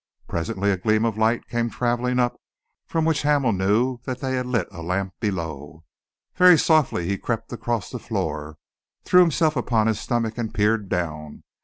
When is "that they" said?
4.05-4.33